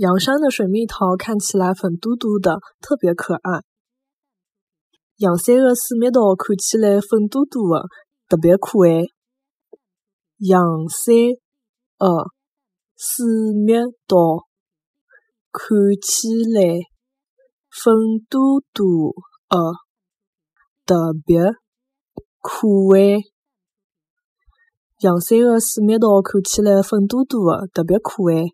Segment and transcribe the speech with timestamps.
[0.00, 3.60] 阳山的水蜜桃看起来粉嘟嘟的特别可爱。
[5.16, 7.84] 阳山的水蜜桃看起来粉嘟嘟的
[8.26, 9.04] 特别可爱。
[10.38, 11.28] 阳山的
[12.96, 13.26] 水
[13.66, 13.74] 蜜
[14.08, 14.46] 桃
[15.52, 16.80] 看起来
[17.68, 17.92] 粉
[18.30, 19.14] 嘟嘟
[19.50, 19.58] 的
[20.86, 21.42] 特别
[22.40, 23.20] 可爱。
[25.00, 28.46] 阳山的水蜜桃看起来粉嘟嘟的特别可爱。